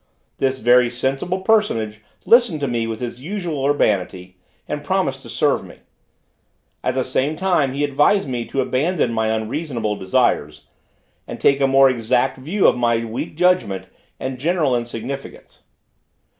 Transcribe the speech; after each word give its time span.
This 0.39 0.57
very 0.57 0.89
sensible 0.89 1.41
personage 1.41 2.01
listened 2.25 2.59
to 2.61 2.67
me 2.67 2.87
with 2.87 3.01
his 3.01 3.21
usual 3.21 3.63
urbanity, 3.67 4.35
and 4.67 4.83
promised 4.83 5.21
to 5.21 5.29
serve 5.29 5.63
me. 5.63 5.75
At 6.83 6.95
the 6.95 7.03
same 7.03 7.35
time 7.35 7.75
he 7.75 7.83
advised 7.83 8.27
me 8.27 8.45
to 8.45 8.61
abandon 8.61 9.13
my 9.13 9.27
unreasonable 9.27 9.95
desires, 9.95 10.65
and 11.27 11.39
take 11.39 11.61
a 11.61 11.67
more 11.67 11.87
exact 11.87 12.37
view 12.39 12.65
of 12.65 12.75
my 12.75 13.05
weak 13.05 13.37
judgment 13.37 13.89
and 14.19 14.39
general 14.39 14.75
insignificance. 14.75 15.61